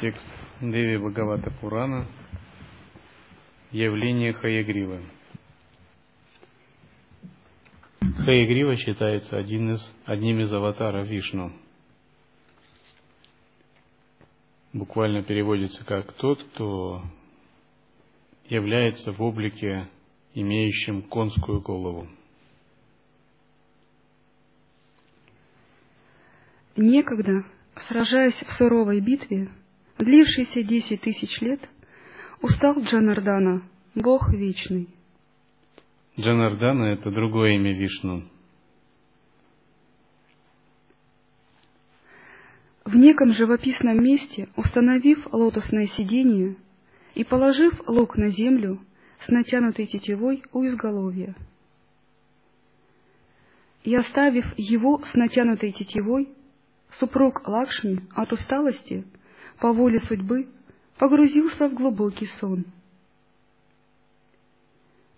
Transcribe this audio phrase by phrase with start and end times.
[0.00, 0.28] Текст
[0.62, 2.06] Деви Бхагавата Пурана
[3.72, 5.00] Явление Хаягрива
[8.24, 11.52] Хаягрива считается один из, одним из аватаров Вишну.
[14.72, 17.02] Буквально переводится как тот, кто
[18.48, 19.88] является в облике,
[20.32, 22.06] имеющим конскую голову.
[26.76, 29.50] Некогда, сражаясь в суровой битве,
[29.98, 31.68] длившийся десять тысяч лет,
[32.40, 33.62] устал Джанардана,
[33.94, 34.88] Бог вечный.
[36.18, 38.24] Джанардана– это другое имя Вишну.
[42.84, 46.56] В неком живописном месте, установив лотосное сиденье
[47.14, 48.80] и положив лук на землю
[49.20, 51.34] с натянутой тетивой у изголовья,
[53.84, 56.28] и оставив его с натянутой тетивой,
[56.92, 59.04] супруг Лакшми от усталости–
[59.60, 60.48] по воле судьбы
[60.98, 62.64] погрузился в глубокий сон.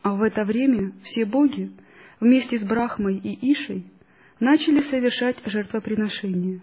[0.02, 1.70] А в это время все боги
[2.20, 3.84] вместе с Брахмой и Ишей
[4.38, 6.62] начали совершать жертвоприношения.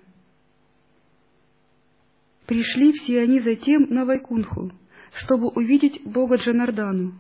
[2.48, 4.71] Пришли все они затем на Вайкунху,
[5.14, 7.14] чтобы увидеть Бога Джанардану,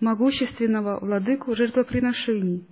[0.00, 2.66] могущественного владыку жертвоприношений,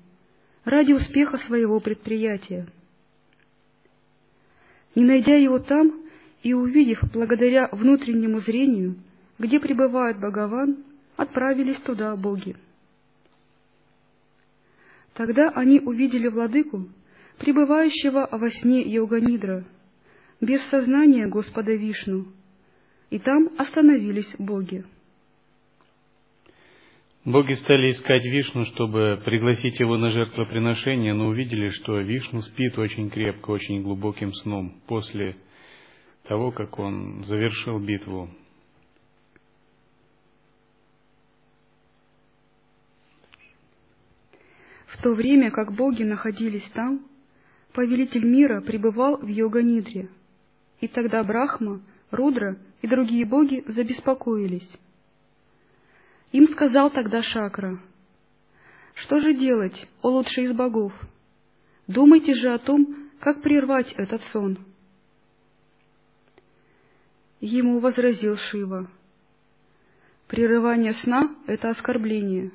[0.65, 2.67] ради успеха своего предприятия.
[4.95, 6.01] Не найдя его там,
[6.43, 8.97] и, увидев благодаря внутреннему зрению,
[9.39, 10.79] где пребывает Бхагаван,
[11.17, 12.57] отправились туда боги.
[15.15, 16.89] Тогда они увидели владыку,
[17.39, 19.65] пребывающего во сне Йоганидра,
[20.41, 22.27] без сознания Господа Вишну,
[23.11, 24.85] и там остановились боги.
[27.25, 33.11] Боги стали искать Вишну, чтобы пригласить его на жертвоприношение, но увидели, что Вишну спит очень
[33.11, 35.37] крепко, очень глубоким сном после
[36.25, 38.31] того, как он завершил битву.
[44.87, 47.07] В то время как боги находились там,
[47.73, 50.11] повелитель мира пребывал в йога-нидре,
[50.81, 51.81] и тогда Брахма,
[52.11, 54.71] Рудра и другие боги забеспокоились.
[56.33, 57.81] Им сказал тогда Шакра,
[58.95, 60.93] «Что же делать, о лучший из богов?
[61.87, 64.59] Думайте же о том, как прервать этот сон».
[67.41, 68.91] Ему возразил Шива.
[70.29, 72.53] Прерывание сна— это оскорбление,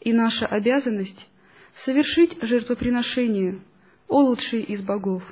[0.00, 1.28] и наша обязанность—
[1.84, 3.60] совершить жертвоприношение,
[4.08, 5.22] о лучший из богов.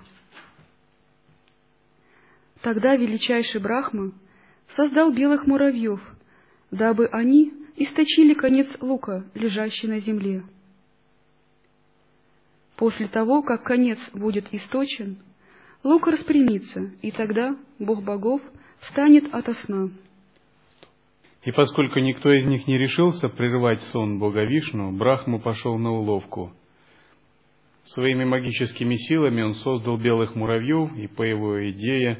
[2.61, 4.13] Тогда величайший Брахма
[4.69, 6.01] создал белых муравьев,
[6.71, 10.45] дабы они источили конец лука, лежащий на земле.
[12.77, 15.17] После того, как конец будет источен,
[15.83, 18.43] лук распрямится, и тогда Бог богов—
[18.81, 19.91] встанет ото сна.
[21.45, 26.53] И поскольку никто из них не решился прервать сон Бога Вишну, Брахма пошел на уловку.
[27.85, 32.19] Своими магическими силами он создал белых муравьев, и по его идее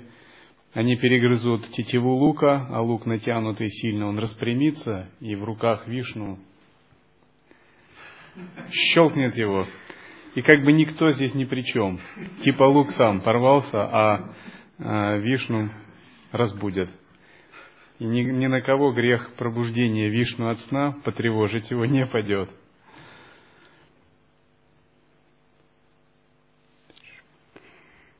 [0.73, 6.39] они перегрызут тетиву лука, а лук натянутый сильно, он распрямится, и в руках Вишну
[8.71, 9.67] щелкнет его.
[10.35, 12.01] И как бы никто здесь ни при чем.
[12.43, 14.35] Типа лук сам порвался, а,
[14.79, 15.71] а Вишну
[16.33, 16.89] разбудят.
[17.99, 22.51] И ни, ни на кого грех пробуждения Вишну от сна потревожить его не падет.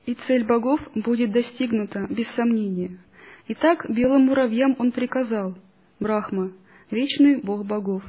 [0.07, 2.99] И цель богов будет достигнута, без сомнения.
[3.49, 5.57] Итак, белым муравьям он приказал,
[6.01, 6.53] Брахма,
[6.91, 8.03] вечный бог богов.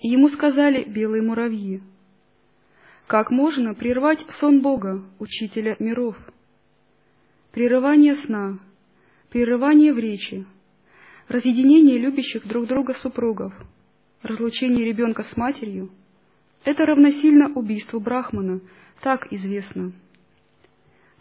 [0.00, 1.82] И ему сказали белые муравьи,
[3.06, 6.16] как можно прервать сон Бога, учителя миров?
[7.52, 8.58] Прерывание сна
[9.32, 10.44] прерывание в речи,
[11.26, 13.54] разъединение любящих друг друга супругов,
[14.20, 15.90] разлучение ребенка с матерью—
[16.64, 18.60] это равносильно убийству Брахмана,
[19.00, 19.92] так известно.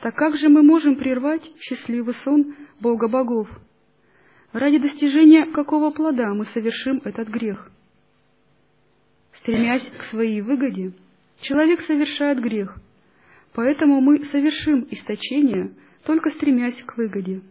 [0.01, 3.47] Так как же мы можем прервать счастливый сон Бога богов?
[4.51, 7.71] Ради достижения какого плода мы совершим этот грех?
[9.35, 10.91] Стремясь к своей выгоде,
[11.39, 12.75] человек совершает грех,
[13.53, 15.71] поэтому мы совершим источение,
[16.03, 17.41] только стремясь к выгоде.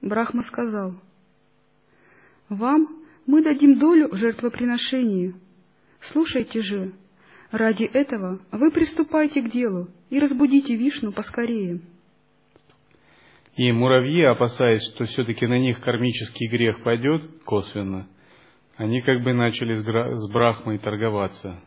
[0.00, 0.94] Брахма сказал,
[2.48, 2.88] «Вам
[3.26, 5.34] мы дадим долю в жертвоприношении.
[6.00, 6.92] Слушайте же,
[7.50, 11.80] ради этого вы приступайте к делу и разбудите Вишну поскорее».
[13.56, 18.06] И муравьи, опасаясь, что все-таки на них кармический грех пойдет косвенно,
[18.76, 21.60] они как бы начали с Брахмой торговаться.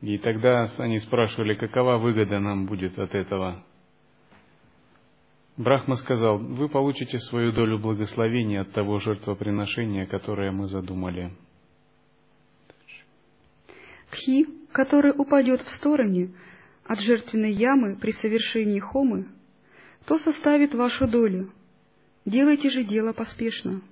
[0.00, 3.64] И тогда они спрашивали, какова выгода нам будет от этого.
[5.58, 11.32] Брахма сказал, вы получите свою долю благословения от того жертвоприношения, которое мы задумали.
[14.08, 16.32] Кхи, который упадет в стороне
[16.84, 19.26] от жертвенной ямы при совершении хомы,
[20.06, 21.52] то составит вашу долю.
[22.24, 23.82] Делайте же дело поспешно.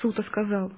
[0.00, 0.72] Сута сказал,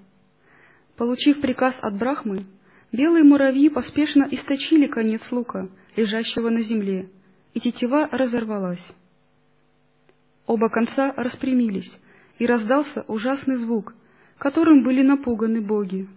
[0.96, 2.46] получив приказ от Брахмы,
[2.90, 7.10] белые муравьи поспешно источили конец лука, лежащего на земле,
[7.54, 8.84] и тетива разорвалась.
[10.46, 11.96] Оба конца распрямились,
[12.38, 13.94] и раздался ужасный звук,
[14.38, 16.08] которым были напуганы боги.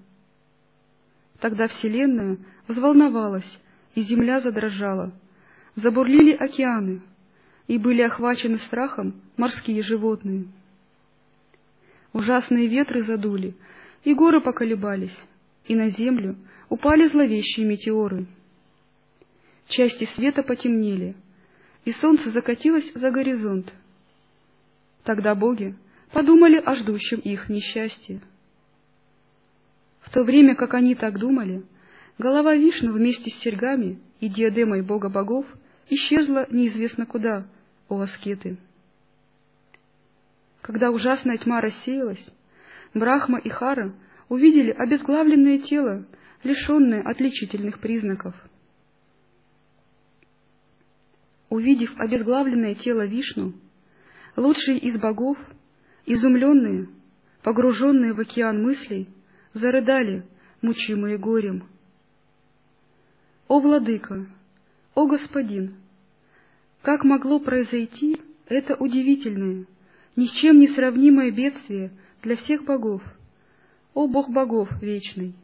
[1.39, 2.37] Тогда Вселенная
[2.67, 3.59] взволновалась,
[3.93, 5.11] и земля задрожала,
[5.75, 7.01] забурлили океаны,
[7.67, 10.45] и были охвачены страхом морские животные.
[12.13, 13.55] Ужасные ветры задули,
[14.03, 15.17] и горы поколебались,
[15.65, 16.37] и на землю
[16.69, 18.27] упали зловещие метеоры.
[19.67, 21.15] Части света потемнели,
[21.85, 23.73] и солнце закатилось за горизонт.
[25.03, 25.75] Тогда боги
[26.11, 28.21] подумали о ждущем их несчастье.
[30.01, 31.63] В то время, как они так думали,
[32.17, 35.45] голова Вишну вместе с серьгами и диадемой бога богов—
[35.89, 37.45] исчезла неизвестно куда,
[37.89, 38.57] о аскеты.
[40.61, 42.25] Когда ужасная тьма рассеялась,
[42.93, 43.93] Брахма и Хара
[44.29, 46.05] увидели обезглавленное тело,
[46.43, 48.35] лишенное отличительных признаков.
[51.53, 53.53] Увидев обезглавленное тело Вишну,
[54.35, 55.37] лучшие из богов,
[56.03, 56.89] изумленные,
[57.43, 59.07] погруженные в океан мыслей,
[59.53, 60.25] зарыдали,
[60.63, 61.67] мучимые горем.
[63.47, 64.25] «О, владыка,
[64.95, 65.75] «О, Господин!
[66.81, 69.67] Как могло произойти это удивительное,
[70.15, 71.91] ни с чем не сравнимое бедствие
[72.23, 73.03] для всех богов?
[73.93, 75.35] О, Бог богов вечный!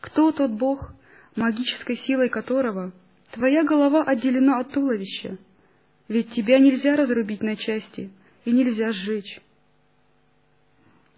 [0.00, 0.94] Кто тот Бог,
[1.36, 2.94] магической силой которого
[3.32, 5.38] твоя голова отделена от туловища?
[6.08, 8.10] Ведь тебя нельзя разрубить на части
[8.44, 9.40] и нельзя сжечь.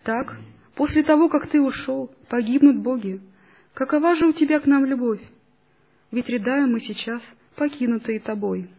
[0.02, 0.36] Так,
[0.74, 3.20] после того, как ты ушел, погибнут боги.
[3.74, 5.20] Какова же у тебя к нам любовь?
[6.12, 7.22] ведь рядаем мы сейчас,
[7.56, 8.70] покинутые тобой.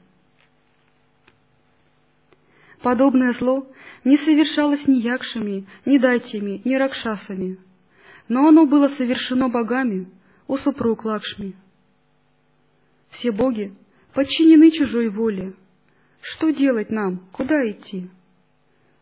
[2.81, 3.67] Подобное зло
[4.03, 7.57] не совершалось ни якшами, ни дайтями, ни ракшасами,
[8.27, 10.09] но оно было совершено богами
[10.47, 11.55] у супруг Лакшми.
[13.13, 13.73] Все боги
[14.13, 15.53] подчинены чужой воле.
[16.21, 18.09] Что делать нам, куда идти?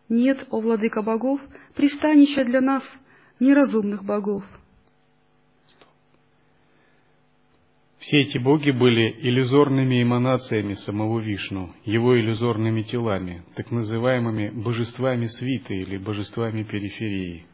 [0.09, 1.39] Нет, о владыка богов,
[1.75, 2.83] пристанища для нас,
[3.39, 4.43] неразумных богов.
[7.99, 15.75] Все эти боги были иллюзорными эманациями самого Вишну, его иллюзорными телами, так называемыми божествами свиты
[15.75, 17.45] или божествами периферии.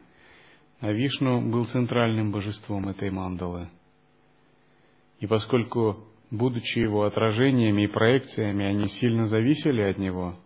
[0.80, 3.68] А Вишну был центральным божеством этой мандалы.
[5.20, 10.36] И поскольку, будучи его отражениями и проекциями, они сильно зависели от него,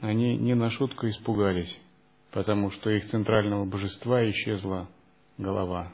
[0.00, 1.78] они не на шутку испугались,
[2.30, 4.88] потому что их центрального божества исчезла
[5.36, 5.92] голова.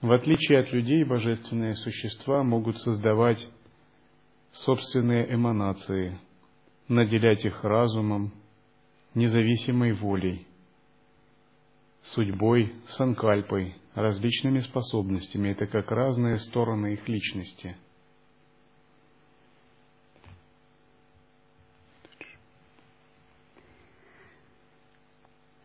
[0.00, 3.46] В отличие от людей, божественные существа могут создавать
[4.52, 6.18] собственные эманации,
[6.88, 8.32] наделять их разумом,
[9.14, 10.46] независимой волей,
[12.02, 15.50] судьбой, санкальпой, различными способностями.
[15.50, 17.76] Это как разные стороны их личности.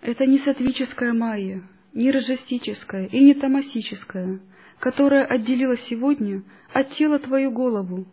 [0.02, 4.40] Это не сатвическая майя, не рожестическое и не тамасическое,
[4.78, 8.06] которое отделило сегодня от тела твою голову,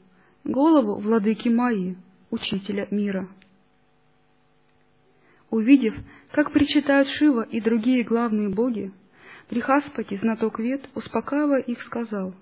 [0.42, 1.98] голову владыки Майи,
[2.30, 3.28] учителя мира.
[5.52, 5.94] Увидев,
[6.30, 8.90] как причитают Шива и другие главные боги,
[9.48, 12.34] Прихаспати, знаток вет, успокаивая их, сказал,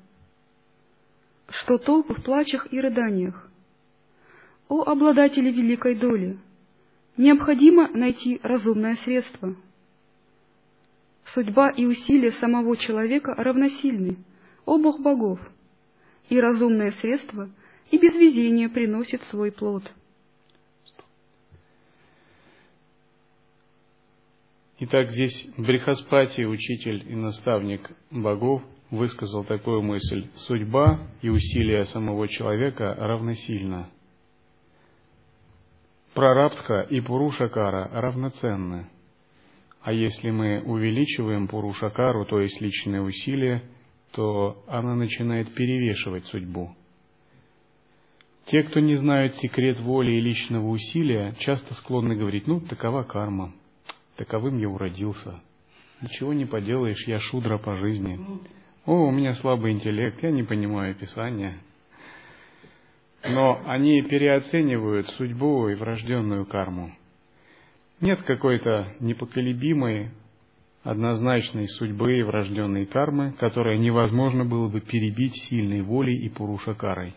[1.49, 3.51] что толку в плачах и рыданиях?
[4.69, 6.39] О обладатели великой доли!
[7.17, 9.57] Необходимо найти разумное средство—
[11.35, 14.19] Судьба и усилия самого человека равносильны,
[14.65, 15.41] о Бог богов,
[16.29, 17.51] и разумное средство
[17.91, 19.93] и без везения приносит свой плод.
[24.83, 30.29] Итак, здесь Брихаспати, учитель и наставник богов, высказал такую мысль.
[30.37, 33.89] Судьба и усилия самого человека равносильны.
[36.15, 38.87] Прарабдха и Пурушакара равноценны.
[39.83, 43.63] А если мы увеличиваем Пурушакару, то есть личные усилия,
[44.13, 46.75] то она начинает перевешивать судьбу.
[48.47, 53.53] Те, кто не знают секрет воли и личного усилия, часто склонны говорить, ну, такова карма,
[54.21, 55.41] таковым я уродился.
[56.03, 58.21] Ничего не поделаешь, я шудра по жизни.
[58.85, 61.57] О, у меня слабый интеллект, я не понимаю Писания.
[63.27, 66.93] Но они переоценивают судьбу и врожденную карму.
[68.03, 70.11] Нет какой-то непоколебимой,
[70.83, 77.15] однозначной судьбы и врожденной кармы, которая невозможно было бы перебить сильной волей и пурушакарой.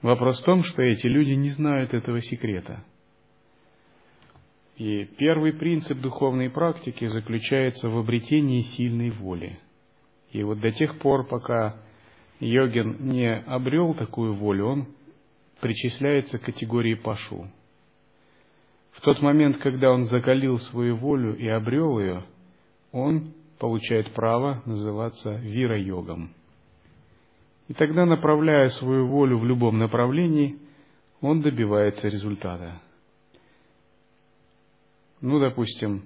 [0.00, 2.82] Вопрос в том, что эти люди не знают этого секрета.
[4.78, 9.58] И первый принцип духовной практики заключается в обретении сильной воли.
[10.30, 11.74] И вот до тех пор, пока
[12.38, 14.86] йогин не обрел такую волю, он
[15.60, 17.48] причисляется к категории пашу.
[18.92, 22.22] В тот момент, когда он закалил свою волю и обрел ее,
[22.92, 26.32] он получает право называться вира-йогом.
[27.66, 30.56] И тогда, направляя свою волю в любом направлении,
[31.20, 32.80] он добивается результата.
[35.20, 36.04] Ну, допустим,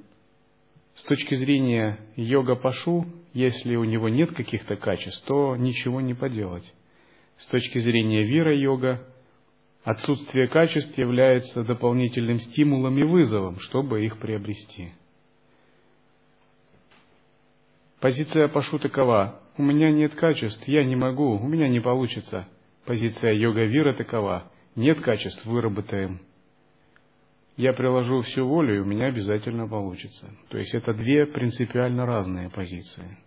[0.94, 6.70] с точки зрения йога-пашу, если у него нет каких-то качеств, то ничего не поделать.
[7.38, 9.06] С точки зрения вира-йога,
[9.84, 14.92] отсутствие качеств является дополнительным стимулом и вызовом, чтобы их приобрести.
[18.00, 19.40] Позиция Пашу такова.
[19.56, 22.48] У меня нет качеств, я не могу, у меня не получится.
[22.86, 24.50] Позиция йога вира такова.
[24.74, 26.20] Нет качеств, выработаем.
[27.56, 30.30] Я приложу всю волю, и у меня обязательно получится.
[30.48, 33.18] То есть это две принципиально разные позиции.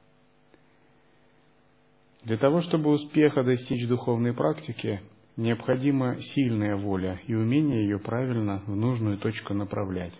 [2.23, 5.01] Для того, чтобы успеха достичь духовной практики,
[5.37, 10.13] необходима сильная воля и умение ее правильно в нужную точку направлять.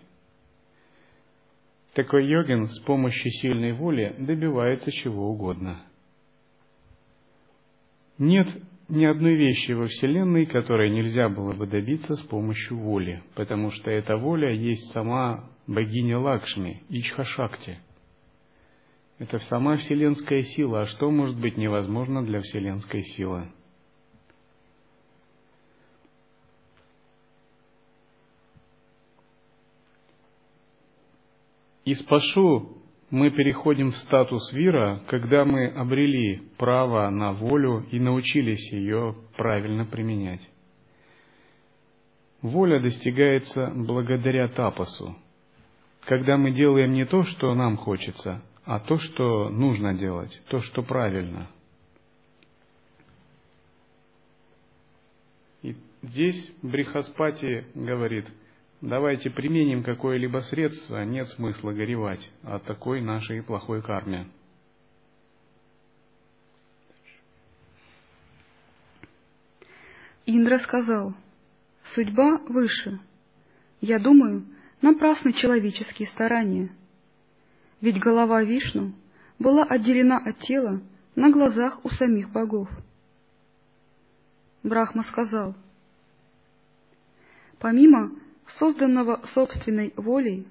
[1.94, 5.82] Такой йогин с помощью сильной воли добивается чего угодно.
[8.20, 8.50] Нет
[8.88, 13.90] ни одной вещи во Вселенной, которой нельзя было бы добиться с помощью воли, потому что
[13.90, 17.80] эта воля есть сама богиня Лакшми, Ичхашакти.
[19.18, 23.50] Это сама вселенская сила, а что может быть невозможно для вселенской силы?
[31.86, 38.72] Из Пашу мы переходим в статус вира, когда мы обрели право на волю и научились
[38.72, 40.42] ее правильно применять.
[42.42, 45.16] Воля достигается благодаря тапасу,
[46.06, 50.84] когда мы делаем не то, что нам хочется, а то, что нужно делать, то, что
[50.84, 51.48] правильно.
[55.62, 58.28] И здесь Брихаспати говорит–
[58.82, 64.28] давайте применим какое-либо средство, нет смысла горевать о такой нашей плохой карме.
[70.26, 71.14] Индра сказал,
[71.94, 73.00] судьба выше.
[73.80, 74.46] Я думаю,
[74.82, 76.76] напрасны человеческие старания.
[77.80, 78.94] Ведь голова Вишну
[79.38, 80.82] была отделена от тела
[81.16, 82.70] на глазах у самих богов.
[84.64, 85.56] Брахма сказал,
[87.60, 88.12] помимо
[88.58, 90.48] созданного собственной волей,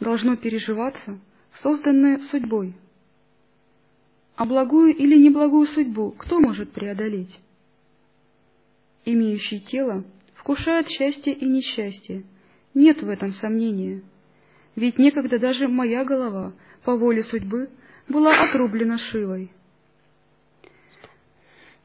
[0.00, 1.18] должно переживаться
[1.62, 2.74] созданное судьбой.
[4.36, 7.38] А благую или неблагую судьбу кто может преодолеть?
[9.04, 12.24] Имеющий тело вкушает счастье и несчастье,
[12.74, 14.02] нет в этом сомнения.
[14.76, 16.52] Ведь некогда даже моя голова,
[16.84, 17.70] по воле судьбы,
[18.08, 19.50] была отрублена Шивой.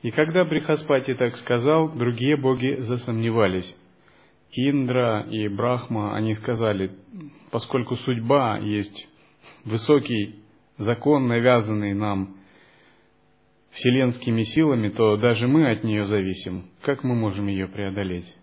[0.01, 3.75] И когда Брихаспати так сказал, другие боги засомневались.
[4.51, 6.95] Индра и Брахма, они сказали,
[7.51, 9.07] поскольку судьба есть
[9.63, 10.43] высокий
[10.77, 12.35] закон, навязанный нам
[13.71, 16.69] вселенскими силами, то даже мы от нее зависим.
[16.81, 18.35] Как мы можем ее преодолеть?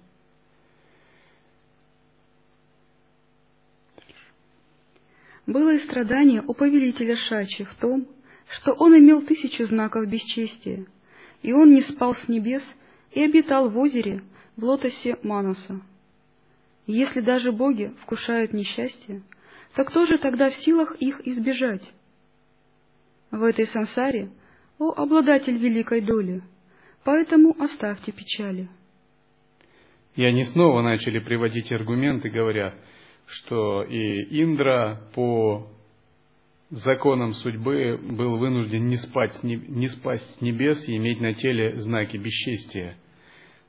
[5.46, 8.06] Было и страдание у повелителя Шачи в том,
[8.48, 10.86] что он имел тысячу знаков бесчестия,
[11.42, 12.62] и он не спал с небес
[13.12, 14.22] и обитал в озере
[14.56, 15.80] в лотосе Манаса.
[16.86, 19.22] Если даже боги вкушают несчастье,
[19.74, 21.82] то кто же тогда в силах их избежать?
[23.32, 24.30] В этой сансаре,
[24.78, 26.42] о обладатель великой доли,
[27.04, 28.68] поэтому оставьте печали.
[30.14, 32.74] И они снова начали приводить аргументы, говоря,
[33.26, 35.68] что и Индра по
[36.70, 42.16] законам судьбы был вынужден не спать, не спать с небес и иметь на теле знаки
[42.16, 42.96] бесчестия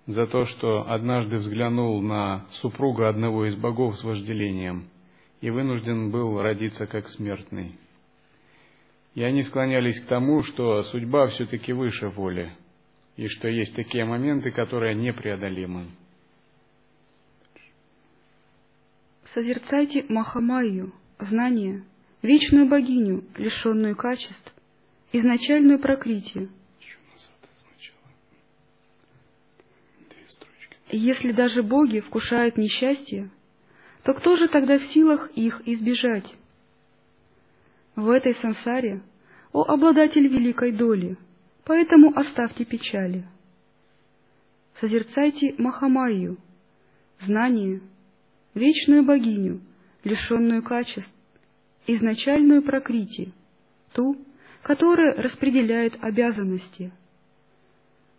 [0.07, 4.89] за то, что однажды взглянул на супруга одного из богов с вожделением
[5.41, 7.75] и вынужден был родиться как смертный.
[9.13, 12.51] И они склонялись к тому, что судьба все-таки выше воли,
[13.17, 15.87] и что есть такие моменты, которые непреодолимы.
[19.33, 21.83] Созерцайте Махамайю, знание,
[22.21, 24.53] вечную богиню, лишенную качеств,
[25.11, 26.49] изначальную прокрытие.
[30.89, 33.29] Если даже боги вкушают несчастье,
[34.03, 36.33] то кто же тогда в силах их избежать?
[37.95, 39.01] В этой сансаре,
[39.51, 41.17] о обладатель великой доли,
[41.65, 43.27] поэтому оставьте печали.
[44.79, 46.37] Созерцайте Махамайю,
[47.19, 47.81] знание,
[48.53, 49.61] вечную богиню,
[50.03, 51.11] лишенную качеств,
[51.85, 53.33] изначальную прокрити,
[53.93, 54.15] ту,
[54.61, 56.91] которая распределяет обязанности.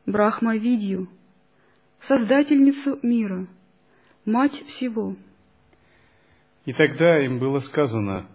[0.04, 1.08] Брахма Видью,
[2.00, 3.46] Создательницу мира,
[4.24, 5.16] Мать всего.
[6.64, 8.28] И тогда им было сказано,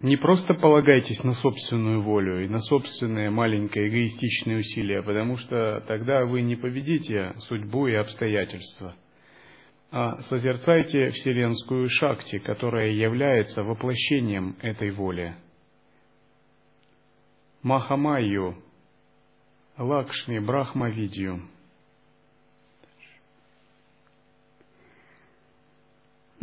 [0.00, 6.24] не просто полагайтесь на собственную волю и на собственные маленькие эгоистичные усилия, потому что тогда
[6.26, 8.96] вы не победите судьбу и обстоятельства–
[9.96, 15.36] а созерцайте вселенскую шакти, которая является воплощением этой воли.
[17.62, 18.56] Махамайю,
[19.78, 21.48] Лакшми, Брахмавидью.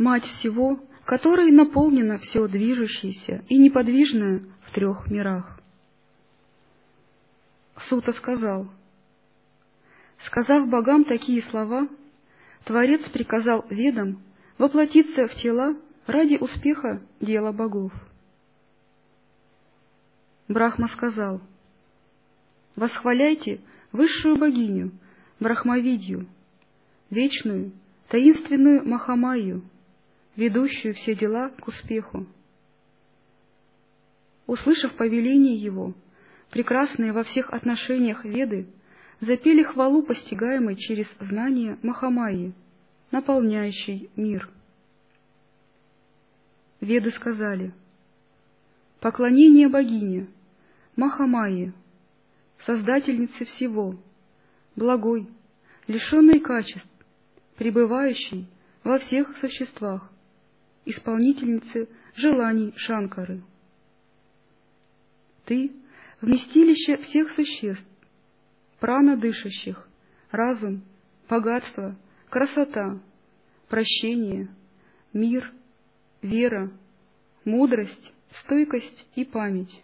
[0.02, 5.60] Мать всего, которой наполнено все движущееся и неподвижное в трех мирах.
[7.88, 8.66] Сута сказал,
[10.18, 11.86] сказав богам такие слова,
[12.64, 14.20] Творец приказал ведам
[14.58, 15.76] воплотиться в тела
[16.08, 17.92] ради успеха дела богов.
[20.48, 21.40] Брахма сказал,
[22.74, 23.60] «Восхваляйте
[23.92, 24.90] высшую богиню,
[25.38, 26.26] Брахмавидью,
[27.08, 27.70] вечную,
[28.08, 29.62] таинственную Махамаю,
[30.36, 32.26] ведущую все дела к успеху».
[34.46, 35.94] Услышав повеление его,
[36.50, 38.66] прекрасные во всех отношениях веды—
[39.22, 42.52] запели хвалу, постигаемой через знание Махамайи,
[43.12, 44.50] наполняющей мир.
[46.80, 47.72] Веды сказали,
[49.00, 50.28] «Поклонение богине,
[50.96, 51.72] Махамайи,
[52.66, 53.96] Создательнице всего,
[54.76, 55.28] благой,
[55.86, 56.88] лишенной качеств,
[57.56, 58.46] пребывающей
[58.84, 60.11] во всех существах,
[60.84, 63.42] исполнительнице желаний Шанкары.
[65.44, 65.72] Ты—
[66.22, 67.86] вместилище всех существ,
[68.78, 69.88] прана дышащих,
[70.30, 70.82] разум,
[71.28, 71.96] богатство,
[72.30, 73.00] красота,
[73.68, 74.48] прощение,
[75.12, 75.52] мир,
[76.22, 76.70] вера,
[77.44, 79.82] мудрость, стойкость и память.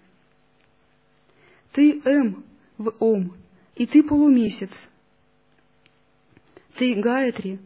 [1.73, 2.45] Ты М
[2.79, 3.37] в Ом,
[3.75, 4.71] и ты полумесяц.
[6.77, 7.59] Ты Гаятри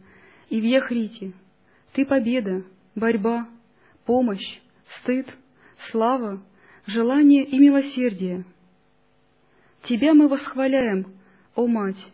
[0.49, 1.33] и в Яхрите.
[1.93, 2.63] Ты победа,
[2.95, 3.47] борьба,
[4.05, 4.59] помощь,
[4.97, 5.27] стыд,
[5.89, 6.43] слава,
[6.85, 8.45] желание и милосердие.
[9.83, 11.07] Тебя мы восхваляем,
[11.55, 12.11] о Мать,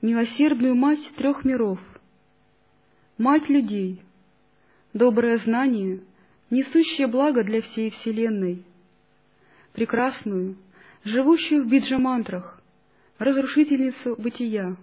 [0.00, 1.78] милосердную Мать трех миров,
[3.18, 4.02] Мать людей,
[4.92, 6.02] доброе знание,
[6.50, 8.64] несущее благо для всей Вселенной,
[9.72, 10.56] прекрасную,
[11.04, 12.60] живущую в биджамантрах,
[13.18, 14.76] разрушительницу бытия.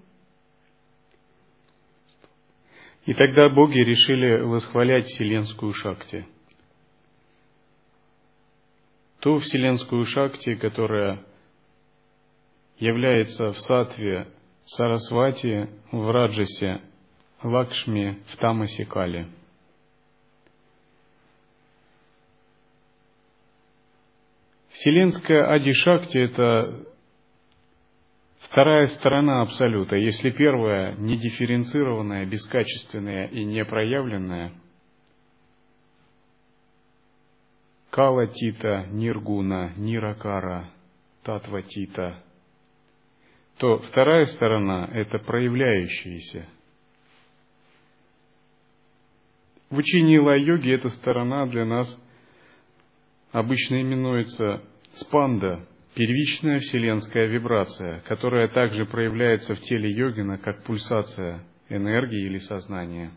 [3.10, 6.28] И тогда боги решили восхвалять Вселенскую Шакти.
[9.20, 11.26] Ту Вселенскую Шакти, которая
[12.78, 14.28] является в сатве
[14.66, 16.84] Сарасвати в Раджасе,
[17.42, 19.28] Лакшми в Тамасе Кали.
[24.70, 26.86] Вселенская Ади-Шакти– это
[28.40, 29.96] вторая сторона Абсолюта.
[29.96, 34.54] Если первая– недифференцированная, бескачественная и непроявленная–
[37.90, 40.70] Кала Тита, Ниргуна, Ниракара,
[41.24, 42.24] Татва Тита–
[43.60, 46.48] то вторая сторона– это проявляющиеся.
[49.70, 51.94] В учении лай-йоги эта сторона для нас
[53.34, 55.68] обычно именуется спанда,
[56.00, 63.12] первичная вселенская вибрация, которая также проявляется в теле йогина как пульсация энергии или сознания.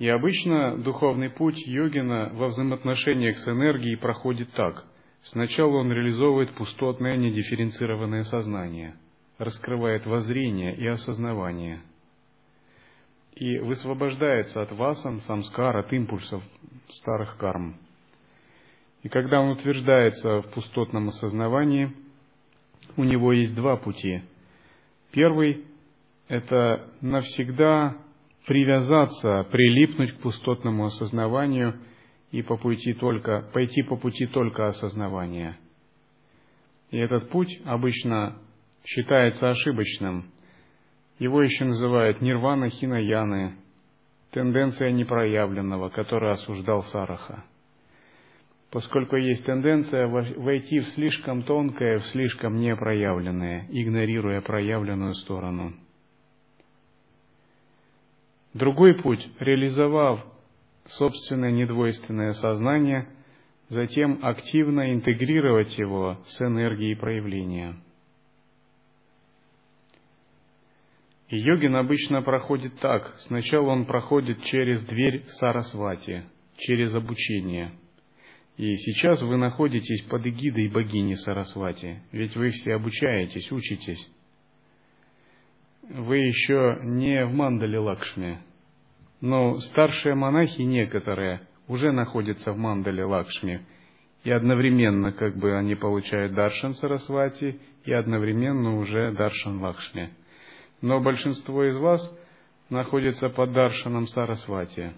[0.00, 4.84] И обычно духовный путь йогина во взаимоотношениях с энергией проходит так.
[5.22, 8.96] Сначала он реализовывает пустотное недифференцированное сознание,
[9.38, 11.80] раскрывает воззрение и осознавание.
[13.36, 16.42] и высвобождается от васан, самскар, от импульсов
[16.88, 17.76] старых карм.
[19.02, 21.92] И когда он утверждается в пустотном осознавании,
[22.96, 24.22] у него есть два пути.
[25.10, 25.64] Первый–
[26.28, 27.96] это навсегда
[28.46, 31.80] привязаться, прилипнуть к пустотному осознаванию
[32.30, 35.58] и по пути только, пойти по пути только осознавания.
[36.90, 38.38] И этот путь обычно
[38.84, 40.30] считается ошибочным.
[41.18, 43.56] Его еще называют нирвана хинаяны,
[44.30, 47.44] тенденция непроявленного, которую осуждал Сараха.
[48.72, 55.74] Поскольку есть тенденция войти в слишком тонкое, в слишком непроявленное, игнорируя проявленную сторону.
[58.54, 60.24] Другой путь, реализовав
[60.86, 63.06] собственное недвойственное сознание,
[63.68, 67.76] затем активно интегрировать его с энергией проявления–
[71.28, 73.14] И йогин обычно проходит так.
[73.20, 76.24] Сначала он проходит через дверь Сарасвати,
[76.58, 77.72] через обучение.
[78.56, 84.12] И сейчас вы находитесь под эгидой богини Сарасвати, ведь вы все обучаетесь, учитесь.
[85.88, 88.38] Вы еще не в Мандале Лакшми,
[89.20, 93.66] но старшие монахи некоторые уже находятся в Мандале Лакшми,
[94.24, 100.10] и одновременно как бы они получают Даршан Сарасвати, и одновременно уже Даршан Лакшми–
[100.82, 102.02] но большинство из вас
[102.68, 104.92] находится под Даршаном Сарасвати.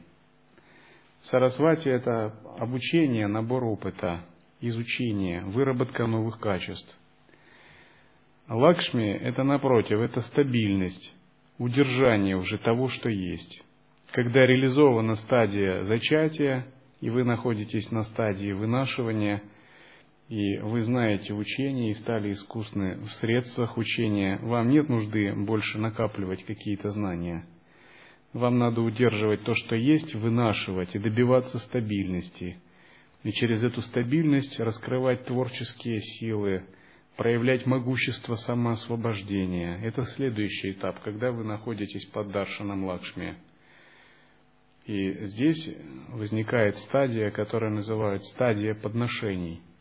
[1.25, 4.21] Сарасвати– это обучение, набор опыта,
[4.61, 6.97] изучение, выработка новых качеств.
[8.49, 11.15] Лакшми– это напротив, это стабильность,
[11.59, 13.63] удержание уже того, что есть.
[14.13, 16.67] Когда реализована стадия зачатия,
[17.01, 19.43] и вы находитесь на стадии вынашивания–
[20.29, 26.45] и вы знаете учение и стали искусны в средствах учения, вам нет нужды больше накапливать
[26.45, 27.45] какие-то знания.
[28.35, 32.59] Вам надо удерживать то, что есть, вынашивать и добиваться стабильности.
[33.23, 36.67] И через эту стабильность раскрывать творческие силы,
[37.17, 39.79] проявлять могущество самоосвобождения.
[39.83, 43.37] Это следующий этап, когда вы находитесь под Даршаном Лакшми.
[44.85, 45.75] И здесь
[46.09, 49.63] возникает стадия, которую называют стадия подношений–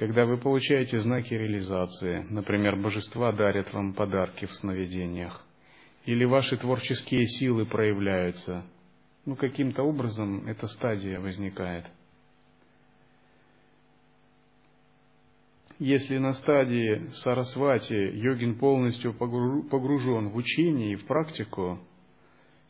[0.00, 5.44] когда вы получаете знаки реализации, например, божества дарят вам подарки в сновидениях,
[6.04, 8.64] или ваши творческие силы проявляются,
[9.26, 11.86] ну, каким-то образом эта стадия возникает.
[15.78, 21.78] Если на стадии Сарасвати йогин полностью погружен в учение и в практику,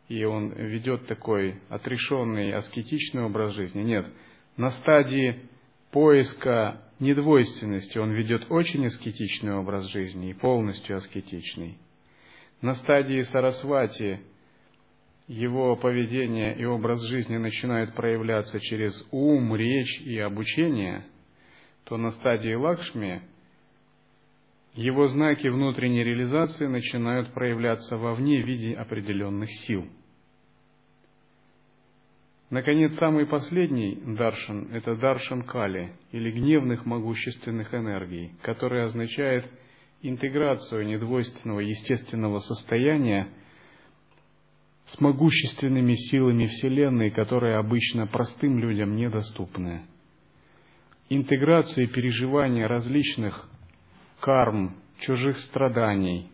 [0.09, 4.07] и он ведет такой отрешенный, аскетичный образ жизни, нет,
[4.57, 5.41] на стадии
[5.91, 11.79] поиска недвойственности он ведет очень аскетичный образ жизни и полностью аскетичный.
[12.61, 14.21] На стадии Сарасвати
[15.27, 21.05] его поведение и образ жизни начинают проявляться через ум, речь и обучение,
[21.85, 23.23] то на стадии Лакшми
[24.75, 29.89] его знаки внутренней реализации начинают проявляться вовне в виде определенных сил–
[32.51, 39.49] Наконец, самый последний даршан– это даршан кали, или гневных могущественных энергий, который означает
[40.03, 43.29] интеграцию недвойственного естественного состояния
[44.87, 49.83] с могущественными силами Вселенной, которые обычно простым людям недоступны.
[51.09, 53.49] Интеграцию и переживание различных
[54.21, 56.31] карм, чужих страданий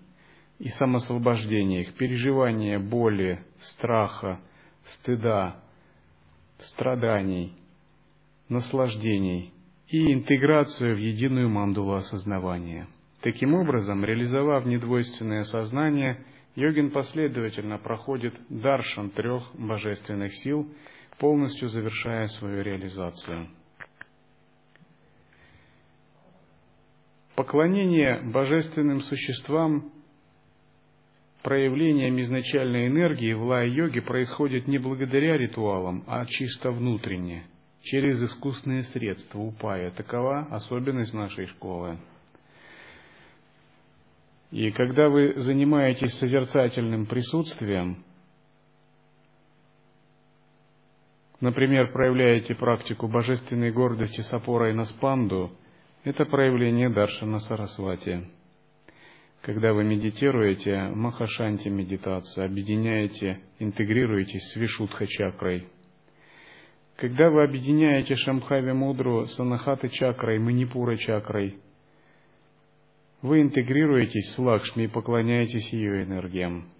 [0.58, 4.40] и самосвобождения их, переживание боли, страха,
[4.84, 5.62] стыда–
[6.58, 7.52] страданий,
[8.48, 9.52] наслаждений
[9.88, 12.88] и интеграцию в единую мандулу осознавания.
[13.22, 16.24] Таким образом, реализовав недвойственное сознание,
[16.54, 20.70] йогин последовательно проходит даршан трех божественных сил,
[21.18, 23.48] полностью завершая свою реализацию.
[27.34, 29.92] Поклонение божественным существам
[31.42, 37.44] проявлением изначальной энергии в лай-йоге происходит не благодаря ритуалам, а чисто внутренне,
[37.82, 39.90] через искусственные средства упая.
[39.92, 41.98] Такова особенность нашей школы.
[44.50, 48.04] И когда вы занимаетесь созерцательным присутствием,
[51.40, 55.50] например, проявляете практику божественной гордости с опорой на спанду,
[56.04, 58.28] это проявление Даршана Сарасвати–
[59.46, 65.68] когда вы медитируете, махашанти медитацию, объединяете, интегрируетесь с вишудха чакрой.
[66.96, 71.60] Когда вы объединяете Шамхави Мудру с Анахаты чакрой, Манипура чакрой,
[73.22, 76.70] вы интегрируетесь с Лакшми и поклоняетесь ее энергиям.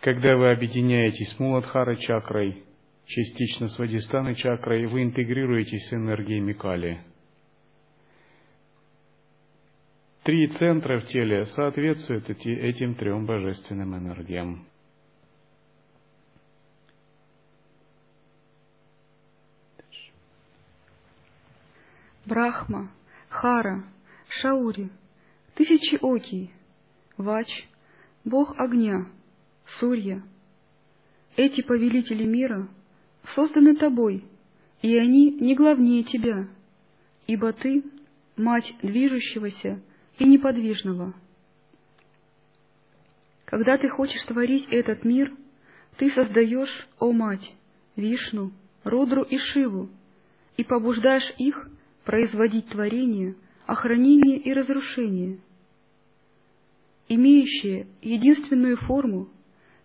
[0.00, 2.64] Когда вы объединяетесь с Муладхара чакрой,
[3.06, 7.02] частично с Вадистаны чакрой, вы интегрируетесь с энергией Микали.
[10.24, 14.66] Три центра в теле соответствуют этим трем божественным энергиям.
[22.24, 22.90] Брахма,
[23.32, 23.82] Хара,
[24.28, 24.90] Шаури,
[25.54, 26.50] тысячи Оки,
[27.16, 27.48] Вач,
[28.24, 29.06] Бог огня,
[29.64, 30.22] Сурья.
[31.36, 32.68] Эти повелители мира
[33.34, 34.26] созданы тобой,
[34.82, 36.46] и они не главнее тебя,
[37.26, 37.82] ибо ты—
[38.36, 39.82] мать движущегося
[40.18, 41.14] и неподвижного.
[43.46, 45.34] Когда ты хочешь творить этот мир,
[45.96, 47.54] ты создаешь, о мать,
[47.96, 48.52] Вишну,
[48.84, 49.88] Рудру и Шиву,
[50.58, 51.66] и побуждаешь их
[52.04, 53.34] производить творение,
[53.66, 55.38] охранение и разрушение.
[57.08, 59.28] Имеющие единственную форму,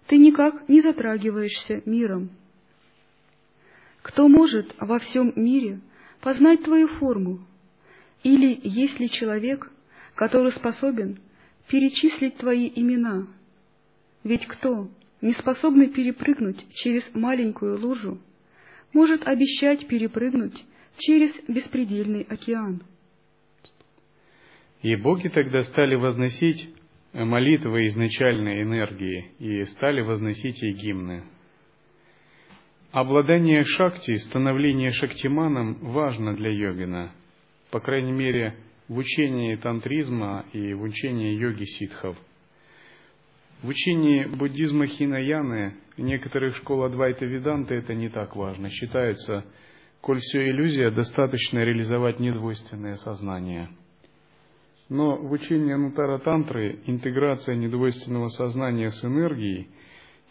[0.07, 2.29] ты никак не затрагиваешься миром.
[4.01, 5.81] Кто может во всем мире
[6.21, 7.45] познать твою форму?
[8.23, 9.69] Или есть ли человек,
[10.15, 11.19] который способен
[11.67, 13.27] перечислить твои имена?
[14.23, 14.89] Ведь кто,
[15.21, 18.19] не способный перепрыгнуть через маленькую лужу,
[18.93, 20.65] может обещать перепрыгнуть
[20.97, 22.83] через беспредельный океан?
[24.81, 26.69] И боги тогда стали возносить
[27.13, 31.23] молитвы изначальной энергии и стали возносить ей гимны.
[32.91, 37.11] Обладание шакти, становление шактиманом важно для йогина,
[37.69, 38.55] по крайней мере,
[38.87, 42.17] в учении тантризма и в учении йоги ситхов.
[43.61, 48.69] В учении буддизма хинаяны некоторых школ Адвайта Веданты это не так важно.
[48.69, 49.43] Считается,
[50.01, 53.69] коль все иллюзия, достаточно реализовать недвойственное сознание–
[54.89, 59.69] но в учении Анутара Тантры интеграция недвойственного сознания с энергией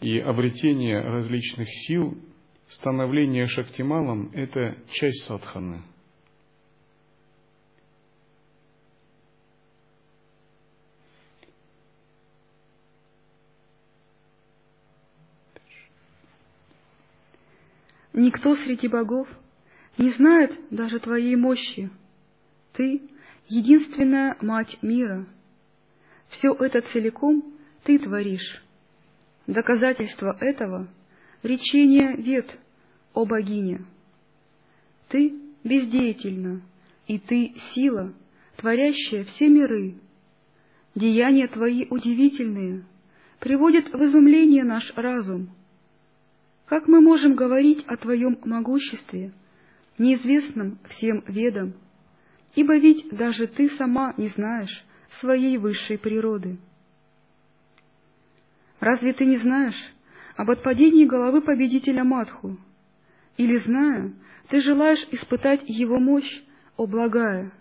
[0.01, 2.17] и обретение различных сил,
[2.67, 5.83] становление шактималом– это часть садханы.
[18.13, 19.27] Никто среди богов
[19.97, 21.89] не знает даже твоей мощи.
[22.73, 23.01] Ты
[23.47, 25.25] единственная Мать мира.
[26.29, 28.63] Все это целиком Ты творишь.
[29.47, 30.87] Доказательство этого—
[31.43, 32.59] речение вет,
[33.13, 33.85] о богине.
[35.07, 35.33] Ты
[35.63, 36.61] бездеятельна,
[37.07, 38.13] и Ты— сила,
[38.57, 39.95] творящая все миры.
[40.95, 42.83] Деяния Твои удивительные,
[43.39, 45.49] приводят в изумление наш разум.
[46.65, 49.31] Как мы можем говорить о Твоем могуществе,
[49.99, 51.73] неизвестном всем ведам,
[52.55, 54.85] ибо ведь даже ты сама не знаешь
[55.19, 56.57] своей высшей природы.
[58.79, 59.93] Разве ты не знаешь
[60.35, 62.57] об отпадении головы победителя Матху?
[63.37, 64.13] Или, зная,
[64.49, 66.41] ты желаешь испытать его мощь,
[66.75, 67.51] о благая?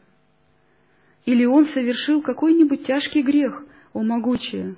[1.24, 4.76] Или он совершил какой-нибудь тяжкий грех, о могучее?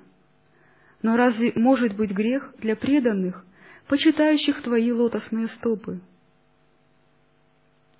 [1.03, 3.45] Но разве может быть грех для преданных,
[3.89, 6.01] почитающих твои лотосные стопы?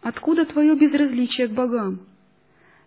[0.09, 2.01] Откуда твое безразличие к богам?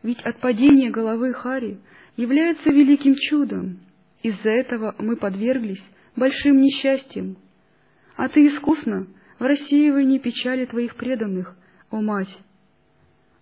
[0.01, 1.79] Ведь отпадение головы Хари
[2.17, 3.79] является великим чудом.
[4.23, 7.37] Из-за этого мы подверглись большим несчастьям.
[8.15, 9.05] А ты искусно
[9.37, 11.55] в рассеивании печали твоих преданных,
[11.91, 12.35] о мать.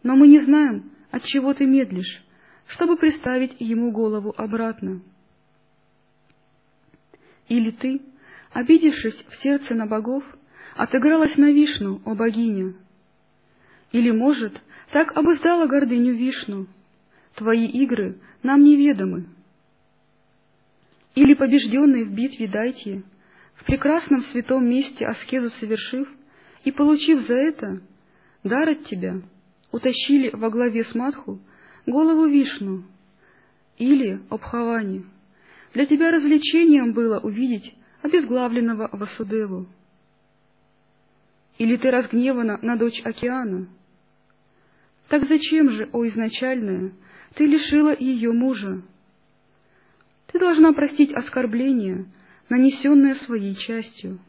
[0.03, 2.21] Но мы не знаем, от чего ты медлишь,
[2.67, 5.01] чтобы приставить ему голову обратно.
[7.47, 8.01] Или ты,
[8.51, 10.25] обидевшись в сердце на богов,
[10.75, 12.73] отыгралась на Вишну, о богиня,
[13.91, 16.67] или, может, так обуздала гордыню Вишну.
[17.35, 19.27] Твои игры нам неведомы.
[21.15, 23.03] Или, побежденный в битве Дайте,
[23.55, 26.07] в прекрасном святом месте аскезу совершив
[26.63, 27.81] и получив за это
[28.43, 29.21] дар от тебя,
[29.71, 31.39] утащили во главе с Матху
[31.85, 32.83] голову Вишну,
[33.77, 35.05] или Обхавани.
[35.73, 39.67] Для тебя развлечением было увидеть обезглавленного Васудеву.
[41.57, 43.67] Или ты разгневана на дочь океана—
[45.09, 46.93] так зачем же, о изначальная,
[47.33, 48.83] ты лишила ее мужа?
[50.27, 52.05] Ты должна простить оскорбление,
[52.47, 54.19] нанесенное своей частью,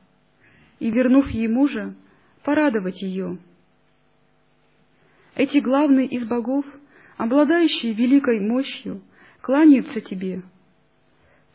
[0.79, 1.95] и, вернув ей мужа,
[2.43, 3.39] порадовать ее.
[5.35, 6.65] Эти главные из богов,
[7.19, 9.03] обладающие великой мощью,
[9.43, 10.43] кланяются тебе.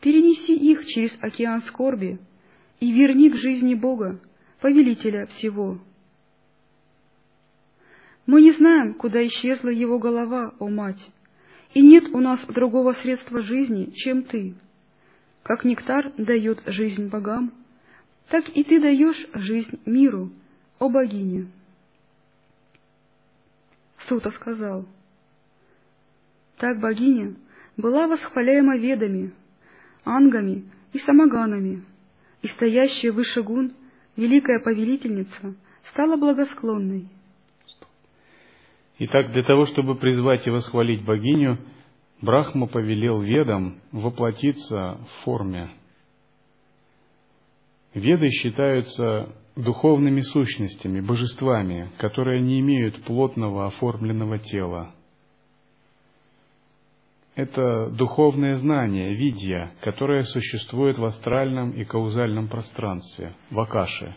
[0.00, 2.20] Перенеси их через океан скорби
[2.78, 4.20] и верни к жизни Бога,
[4.60, 5.80] повелителя всего.
[8.26, 11.10] Мы не знаем, куда исчезла его голова, о мать,
[11.74, 14.56] и нет у нас другого средства жизни, чем ты.
[15.44, 17.52] Как нектар дает жизнь богам,
[18.28, 20.32] так и ты даешь жизнь миру,
[20.80, 21.46] о богине.
[24.08, 24.86] Сута сказал,
[26.56, 27.36] так богиня
[27.76, 29.32] была восхваляема ведами,
[30.04, 31.84] ангами и самоганами,
[32.42, 33.72] и стоящая выше гун,
[34.16, 37.08] великая повелительница, стала благосклонной.
[38.98, 41.58] Итак, для того, чтобы призвать и восхвалить богиню,
[42.22, 45.70] Брахма повелел ведам воплотиться в форме.
[47.92, 54.94] Веды считаются духовными сущностями, божествами, которые не имеют плотного оформленного тела.
[57.34, 64.16] Это духовное знание, видья, которое существует в астральном и каузальном пространстве, в Акаше.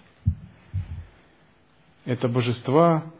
[2.05, 3.11] Это божества,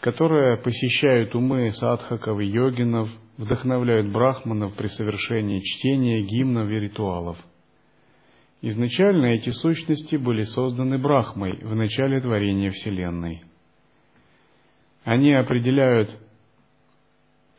[0.00, 7.38] которые посещают умы садхаков и йогинов, вдохновляют брахманов при совершении чтения, гимнов и ритуалов.
[8.62, 13.42] Изначально эти сущности были созданы Брахмой в начале творения Вселенной.
[15.04, 16.10] Они определяют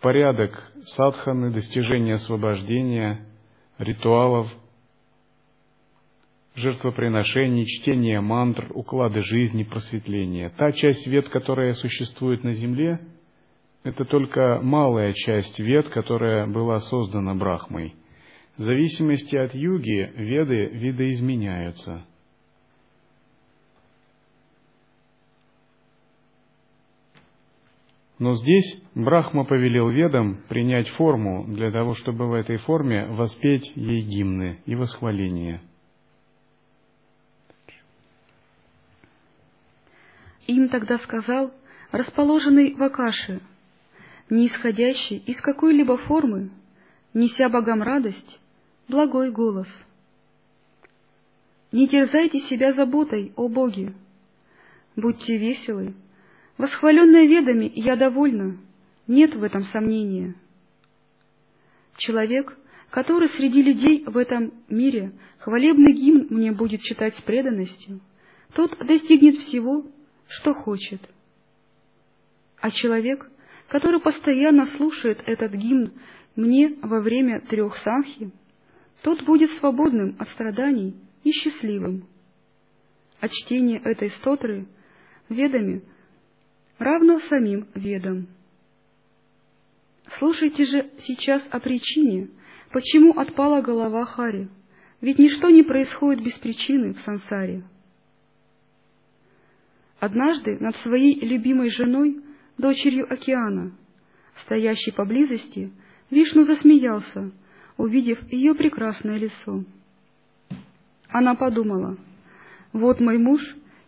[0.02, 3.26] порядок садханы, достижения освобождения,
[3.78, 4.52] ритуалов,
[6.58, 10.50] жертвоприношений, чтения мантр, уклады жизни, просветления.
[10.50, 13.00] Та часть вет, которая существует на Земле,
[13.84, 17.93] это только малая часть вет, которая была создана Брахмой.
[18.58, 22.04] В зависимости от юги веды видоизменяются.
[28.17, 34.02] Но здесь Брахма повелел ведам принять форму для того, чтобы в этой форме воспеть ей
[34.02, 35.62] гимны и восхваления–
[40.47, 41.53] Им тогда сказал,
[41.91, 43.41] расположенный в Акаше,
[44.29, 46.49] не исходящий из какой-либо формы,
[47.13, 48.39] неся богам радость,
[48.88, 49.67] благой голос.
[51.73, 53.93] Не терзайте себя заботой, о боги!
[54.95, 55.93] Будьте веселы,
[56.57, 58.57] восхваленные ведами я довольна,
[59.05, 60.36] нет в этом сомнения.
[61.97, 62.57] Человек,
[62.89, 67.99] который среди людей в этом мире хвалебный гимн мне будет читать с преданностью,
[68.53, 69.86] тот достигнет всего,
[70.28, 71.02] что хочет.
[72.60, 73.30] А человек,
[73.68, 75.94] который постоянно слушает этот гимн
[76.36, 78.32] мне во время трех санхи,
[79.02, 82.08] тот будет свободным от страданий и счастливым.
[83.20, 84.68] А чтение этой стотры
[85.30, 85.84] ведами
[86.78, 88.28] равно самим ведам.
[90.20, 92.30] Слушайте же сейчас о причине,
[92.72, 94.50] почему отпала голова Хари,
[95.02, 97.63] ведь ничто не происходит без причины в сансаре.
[99.99, 102.21] Однажды над своей любимой женой,
[102.57, 103.71] дочерью океана,
[104.36, 105.71] стоящей поблизости,
[106.12, 107.31] Вишну засмеялся,
[107.77, 109.63] увидев ее прекрасное лицо.
[111.10, 111.97] Она подумала,
[112.73, 113.41] вот мой муж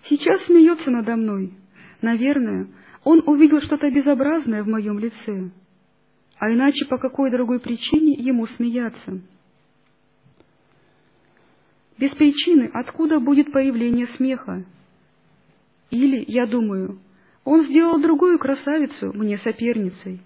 [0.04, 1.54] сейчас смеется надо мной.
[2.02, 2.68] Наверное,
[3.04, 5.52] он увидел что-то безобразное в моем лице.
[6.38, 9.20] А иначе по какой другой причине ему смеяться?
[11.98, 14.66] Без причины откуда будет появление смеха?
[15.90, 17.00] Или, я думаю,
[17.44, 20.22] он сделал другую красавицу мне соперницей.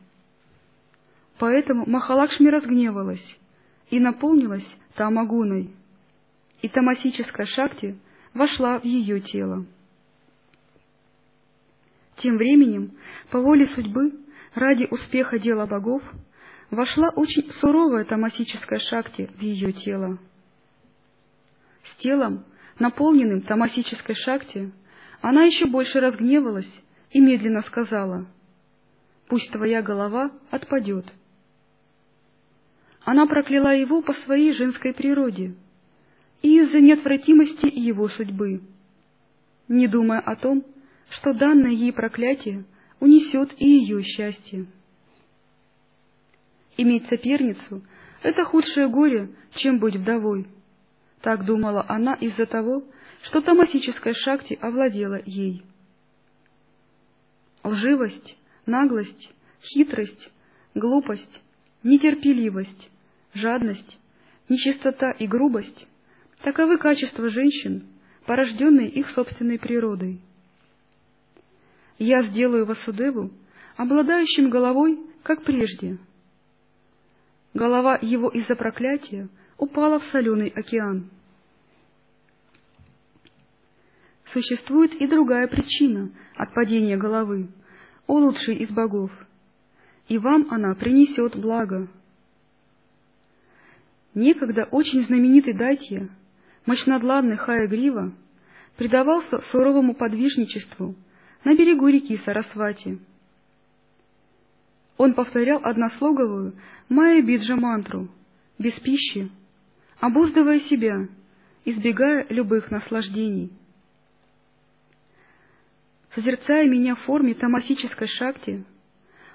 [1.39, 3.39] Поэтому Махалакшми разгневалась
[3.89, 5.73] и наполнилась Тамагуной,
[6.61, 7.97] и тамасическая шакти
[8.33, 9.65] вошла в ее тело.
[12.17, 12.91] Тем временем,
[13.31, 14.13] по воле судьбы,
[14.53, 16.03] ради успеха дела богов,
[16.69, 20.19] вошла очень суровая тамасическая шакти в ее тело.
[21.83, 22.45] С телом,
[22.79, 24.71] наполненным тамасической шакти,
[25.23, 26.69] она еще больше разгневалась
[27.11, 28.27] и медленно сказала,
[29.27, 31.05] «Пусть твоя голова отпадет».
[33.05, 35.55] Она прокляла его по своей женской природе
[36.41, 38.63] и из-за неотвратимости его судьбы,
[39.69, 40.65] не думая о том,
[41.09, 42.65] что данное ей проклятие
[42.99, 44.65] унесет и ее счастье.
[46.75, 47.81] Иметь соперницу—
[48.23, 50.47] это худшее горе, чем быть вдовой.
[51.21, 52.83] Так думала она из-за того,
[53.23, 55.63] что тамасическая шакти овладела ей.
[57.63, 60.29] Лживость, наглость, хитрость,
[60.75, 61.41] глупость,
[61.83, 62.89] нетерпеливость,
[63.33, 63.97] жадность,
[64.49, 65.87] нечистота и грубость—
[66.43, 67.87] таковы качества женщин,
[68.25, 70.19] порожденные их собственной природой.
[71.97, 73.31] Я сделаю Васудеву
[73.77, 75.97] обладающим головой, как прежде.
[77.53, 81.09] Голова его из-за проклятия упала в соленый океан.
[84.33, 87.47] Существует и другая причина отпадения головы,
[88.07, 89.11] о лучший из богов,
[90.07, 91.87] и вам она принесет благо.
[94.13, 96.09] Некогда очень знаменитый Датья,
[96.65, 98.13] мощнодладный Хая Грива,
[98.75, 100.95] предавался суровому подвижничеству
[101.43, 102.99] на берегу реки Сарасвати.
[104.97, 106.53] Он повторял однослоговую
[106.89, 108.09] Майя Биджа мантру,
[108.59, 109.31] без пищи,
[109.99, 111.07] обуздывая себя,
[111.65, 113.51] избегая любых наслаждений.
[116.15, 118.63] Созерцая меня в форме тамасической шакти,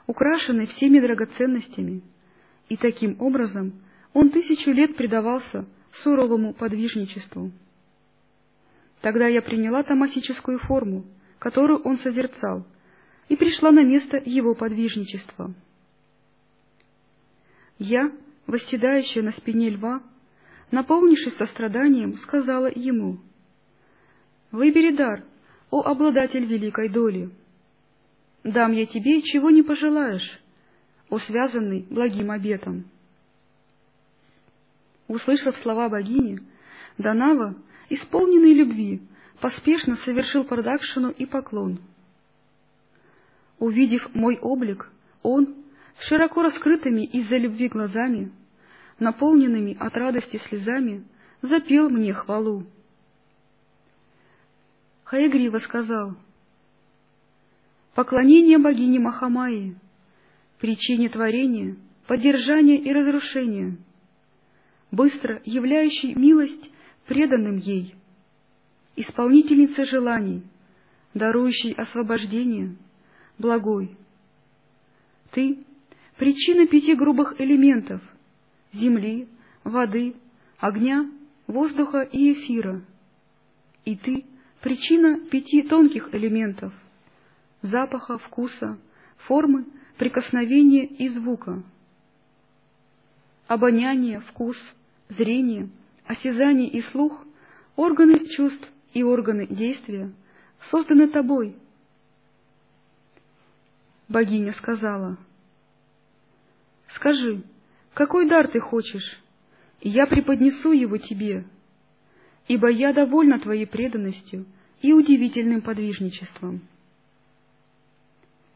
[0.06, 2.02] украшенной всеми драгоценностями,
[2.68, 3.72] и таким образом
[4.12, 5.66] он тысячу лет предавался
[6.02, 7.50] суровому подвижничеству.
[9.00, 11.04] Тогда я приняла тамасическую форму,
[11.40, 12.64] которую он созерцал,
[13.28, 15.52] и пришла на место его подвижничества.
[17.78, 18.12] Я,
[18.46, 20.00] восседающая на спине льва,
[20.70, 23.18] наполнившись состраданием, сказала ему,
[24.50, 25.24] «Выбери дар,
[25.70, 27.30] о обладатель великой доли!
[28.44, 30.40] Дам я тебе, чего не пожелаешь,
[31.10, 32.84] о связанный благим обетом».
[35.08, 36.40] Услышав слова богини,
[36.98, 37.54] Данава,
[37.88, 39.00] исполненный любви,
[39.40, 41.78] поспешно совершил продакшену и поклон.
[43.58, 44.90] Увидев мой облик,
[45.22, 45.54] он,
[45.98, 48.30] с широко раскрытыми из-за любви глазами,
[48.98, 51.04] наполненными от радости слезами,
[51.42, 52.66] запел мне хвалу.
[55.08, 56.16] Хаягрива сказал,
[57.94, 59.74] «Поклонение богине Махамайи,
[60.60, 63.78] причине творения, поддержания и разрушения,
[64.90, 66.70] быстро являющей милость
[67.06, 67.94] преданным ей,
[68.96, 70.42] исполнительнице желаний,
[71.14, 72.76] дарующей освобождение,
[73.38, 73.96] благой.
[75.30, 75.64] Ты—
[76.18, 78.02] причина пяти грубых элементов—
[78.72, 79.26] земли,
[79.64, 80.16] воды,
[80.58, 81.10] огня,
[81.46, 82.84] воздуха и эфира.
[83.86, 84.26] И ты—
[84.60, 86.72] причина пяти тонких элементов—
[87.62, 88.78] запаха, вкуса,
[89.18, 91.62] формы, прикосновения и звука.
[93.46, 94.56] Обоняние, вкус,
[95.08, 95.70] зрение,
[96.06, 97.24] осязание и слух—
[97.76, 100.12] органы чувств и органы действия
[100.70, 101.56] созданы тобой.
[104.08, 105.18] Богиня сказала,
[106.88, 107.42] «Скажи,
[107.94, 109.20] какой дар ты хочешь,
[109.80, 111.46] и я преподнесу его тебе,
[112.48, 114.46] ибо я довольна твоей преданностью
[114.82, 116.62] и удивительным подвижничеством».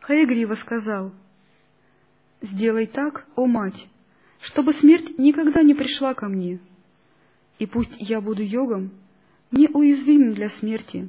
[0.01, 1.13] Хаягрива сказал,
[2.41, 3.87] «Сделай так, о мать,
[4.41, 6.59] чтобы смерть никогда не пришла ко мне,
[7.59, 8.91] и пусть я буду йогом,
[9.53, 11.09] неуязвимым для смерти,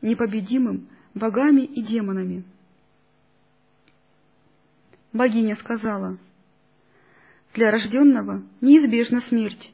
[0.00, 2.44] непобедимым богами и демонами.
[5.12, 6.18] Богиня сказала,
[7.54, 9.71] «Для рожденного неизбежна смерть,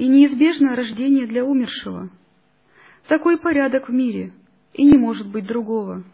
[0.00, 2.08] и неизбежно рождение для умершего.
[3.06, 4.32] Такой порядок в мире,
[4.72, 6.04] и не может быть другого.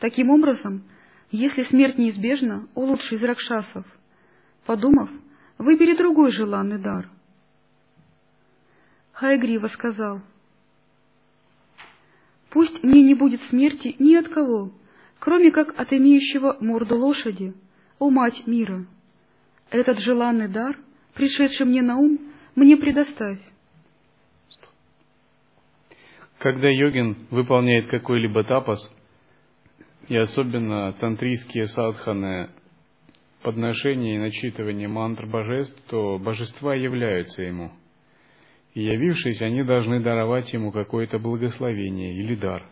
[0.00, 0.82] Таким образом,
[1.30, 3.86] если смерть неизбежна, о лучший из ракшасов,
[4.66, 5.10] подумав,
[5.58, 7.08] выбери другой желанный дар—
[9.12, 10.20] Хайгрива сказал,
[12.50, 14.72] «Пусть мне не будет смерти ни от кого,
[15.20, 17.54] кроме как от имеющего морду лошади,
[18.00, 18.84] о мать мира.
[19.70, 20.76] Этот желанный дар,
[21.14, 22.18] пришедший мне на ум,
[22.54, 23.38] мне предоставь».
[26.38, 28.80] Когда йогин выполняет какой-либо тапас,
[30.08, 32.50] и особенно тантрийские садханы,
[33.42, 37.72] подношение и начитывание мантр божеств, то божества являются ему–
[38.74, 42.64] и явившись, они должны даровать ему какое-то благословение или дар.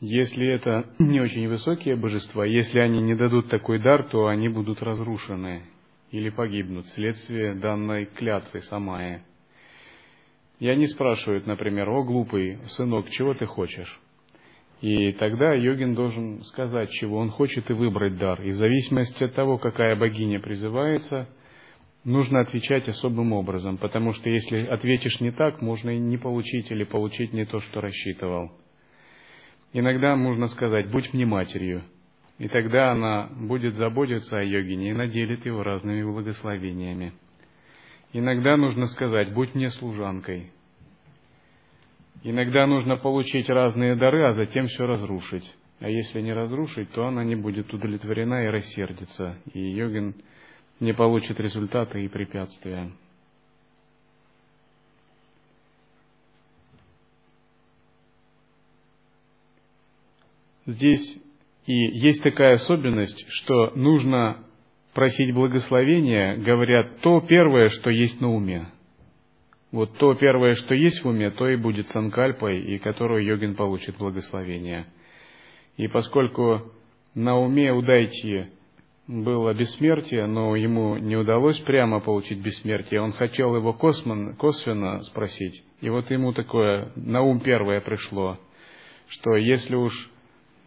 [0.00, 4.82] Если это не очень высокие божества, если они не дадут такой дар, то они будут
[4.82, 5.62] разрушены
[6.10, 9.24] или погибнут вследствие данной клятвы Самая.
[10.58, 14.00] И они спрашивают, например, «О, глупый сынок, чего ты хочешь?»
[14.82, 18.42] И тогда йогин должен сказать, чего он хочет, и выбрать дар.
[18.42, 21.28] И в зависимости от того, какая богиня призывается–
[22.04, 26.84] нужно отвечать особым образом, потому что если ответишь не так, можно и не получить или
[26.84, 28.52] получить не то, что рассчитывал.
[29.72, 31.82] Иногда можно сказать «будь мне матерью»,
[32.40, 37.12] и тогда она будет заботиться о йогине и наделит его разными благословениями.
[38.14, 40.50] Иногда нужно сказать «будь мне служанкой».
[42.22, 45.44] Иногда нужно получить разные дары, а затем все разрушить.
[45.80, 50.14] А если не разрушить, то она не будет удовлетворена и рассердится, и йогин
[50.80, 52.90] не получит результата и препятствия.
[60.64, 61.20] Здесь
[61.70, 64.38] и есть такая особенность, что нужно
[64.92, 68.66] просить благословения, говорят, то первое, что есть на уме.
[69.70, 73.98] Вот то первое, что есть в уме, то и будет санкальпой, и которую йогин получит
[73.98, 74.86] благословение.
[75.76, 76.72] И поскольку
[77.14, 78.46] на уме Дайти
[79.06, 83.00] было бессмертие, но ему не удалось прямо получить бессмертие.
[83.00, 85.62] Он хотел его космон, косвенно спросить.
[85.80, 88.40] И вот ему такое на ум первое пришло,
[89.06, 90.09] что если уж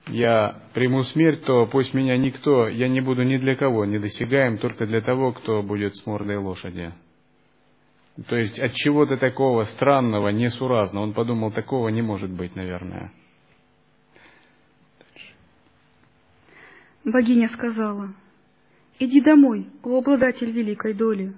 [0.07, 4.57] я приму смерть, то пусть меня никто, я не буду ни для кого не досягаем,
[4.57, 6.93] только для того, кто будет с мордой лошади.
[8.27, 11.03] То есть от чего-то такого странного, несуразного.
[11.03, 13.11] Он подумал, такого не может быть, наверное.
[17.03, 18.13] Богиня сказала,
[18.99, 21.33] «Иди домой, о обладатель великой доли,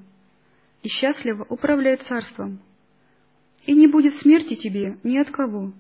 [0.83, 2.59] и счастливо управляй царством,
[3.65, 5.71] и не будет смерти тебе ни от кого,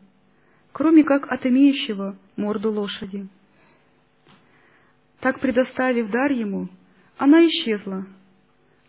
[0.75, 3.29] кроме как от имеющего морду лошади».
[5.21, 6.67] Так, предоставив дар ему,
[7.17, 8.05] она исчезла,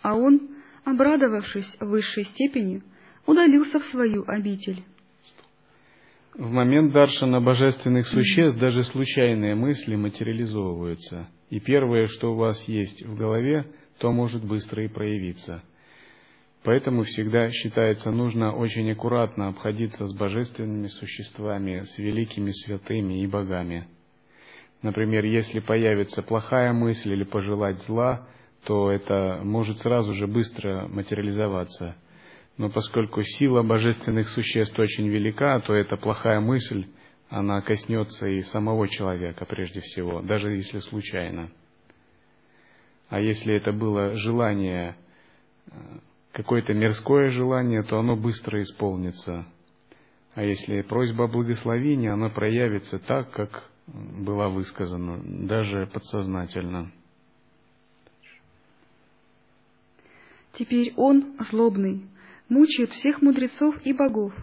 [0.02, 0.48] а он,
[0.84, 2.82] обрадовавшись в высшей степени,
[3.24, 4.82] удалился в свою обитель.
[6.34, 13.06] В момент даршана божественных существ даже случайные мысли материализовываются, и первое, что у вас есть
[13.06, 13.64] в голове,
[13.98, 15.62] то может быстро и проявиться.
[16.66, 23.86] Поэтому всегда считается нужно очень аккуратно обходиться с божественными существами, с великими святыми и богами.
[24.82, 28.26] Например, если появится плохая мысль или пожелать зла,
[28.64, 31.94] то это может сразу же быстро материализоваться.
[32.56, 36.86] Но поскольку сила божественных существ очень велика, то эта плохая мысль,
[37.28, 41.48] она коснется и самого человека прежде всего, даже если случайно.
[43.08, 44.96] А если это было желание,
[45.70, 45.70] э,
[46.36, 49.46] какое-то мирское желание, то оно быстро исполнится.
[50.34, 56.92] А если просьба о благословении, она проявится так, как была высказана, даже подсознательно.
[60.52, 62.02] Теперь он, злобный,
[62.50, 64.34] мучает всех мудрецов и богов,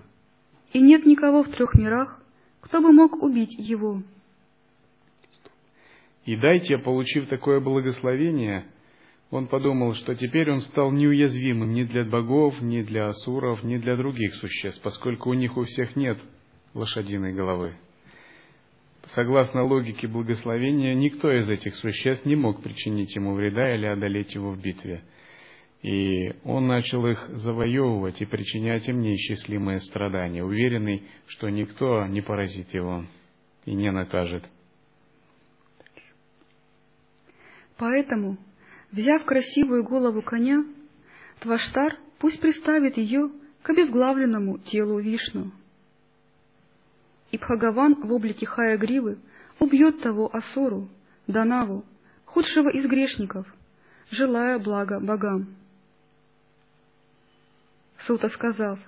[0.71, 2.19] и нет никого в трех мирах,
[2.61, 4.01] кто бы мог убить его.
[6.25, 8.65] И дайте, получив такое благословение,
[9.33, 13.95] он подумал, что теперь он стал неуязвимым ни для богов, ни для асуров, ни для
[13.95, 16.17] других существ, поскольку у них у всех нет
[16.73, 17.75] лошадиной головы.
[19.07, 24.51] Согласно логике благословения, никто из этих существ не мог причинить ему вреда или одолеть его
[24.51, 25.03] в битве–
[25.83, 32.73] и он начал их завоевывать и причинять им неисчислимые страдания, уверенный, что никто не поразит
[32.73, 33.03] его
[33.65, 34.45] и не накажет.
[37.75, 38.37] Поэтому,
[38.93, 40.63] взяв красивую голову коня,
[41.39, 43.31] Тваштар пусть приставит ее
[43.63, 45.51] к обезглавленному телу Вишну.
[47.31, 49.17] И Бхагаван в облике Хая Гривы
[49.59, 50.87] убьет того Асуру,
[51.27, 51.83] Данаву,
[52.25, 53.47] худшего из грешников,
[54.11, 55.55] желая блага богам.
[58.05, 58.79] Сута сказав.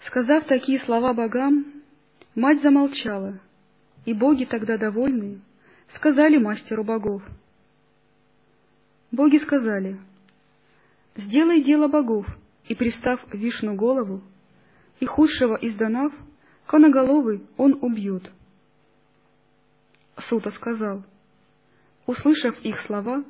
[0.00, 1.66] Сказав такие слова богам,
[2.34, 3.38] мать замолчала,
[4.06, 5.40] и боги тогда довольные
[5.88, 7.22] сказали мастеру богов.
[9.10, 9.98] Боги сказали,
[11.16, 12.26] «Сделай дело богов,
[12.68, 14.22] и, пристав вишну голову,
[15.00, 16.12] и худшего из донав,
[16.66, 18.30] коноголовый он убьет».
[20.16, 21.04] Сута сказал,
[22.06, 23.24] Услышав их слова,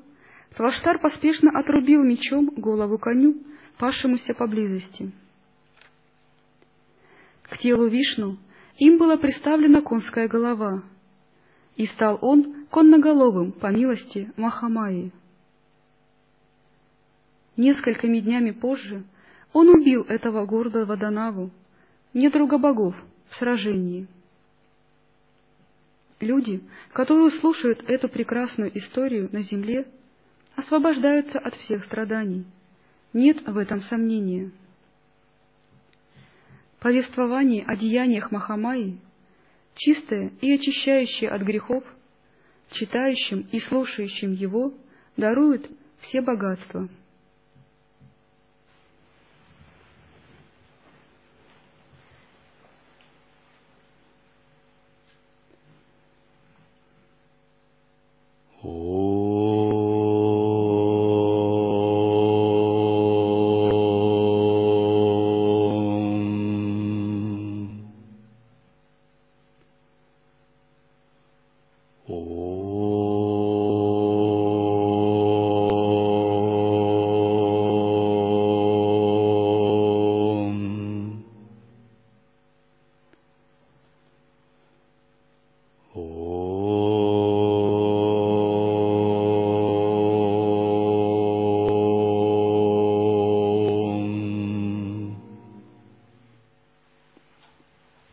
[0.57, 3.37] Тваштар поспешно отрубил мечом голову коню
[3.79, 5.13] пасшемуся поблизости.
[7.43, 8.39] К телу Вишну
[8.79, 10.83] им была приставлена конская голова,
[11.77, 15.13] и стал он конноголовым по милости Махамаи.
[17.57, 19.05] Несколькими днями позже
[19.53, 21.51] он убил этого гордого Данаву,
[22.15, 22.95] недруга богов,
[23.29, 24.07] в сражении.
[26.21, 29.87] Люди, которые слушают эту прекрасную историю на земле,
[30.55, 32.45] освобождаются от всех страданий–
[33.13, 34.53] нет в этом сомнения.
[36.79, 38.99] Повествование о деяниях Махамаи,
[39.75, 41.85] чистое и очищающее от грехов,
[42.71, 44.73] читающим и слушающим его,
[45.17, 45.69] дарует
[46.01, 46.89] все богатства–
[58.63, 58.75] โอ้